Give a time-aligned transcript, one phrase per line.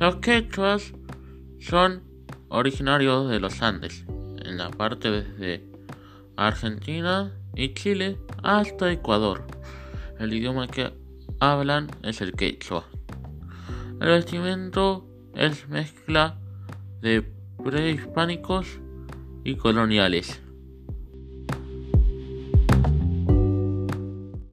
[0.00, 0.94] Los quechuas
[1.58, 2.02] son
[2.48, 4.06] originarios de los Andes,
[4.42, 5.62] en la parte desde
[6.36, 9.46] Argentina y Chile hasta Ecuador.
[10.18, 10.90] El idioma que
[11.38, 12.86] hablan es el quechua.
[14.00, 16.38] El vestimento es mezcla
[17.02, 17.30] de
[17.62, 18.80] prehispánicos
[19.44, 20.40] y coloniales.